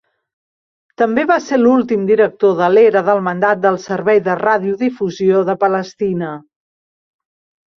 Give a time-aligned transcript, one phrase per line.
[1.01, 6.33] També va ser l'últim director de l'era del mandat del Servei de Radiodifusió de Palestina.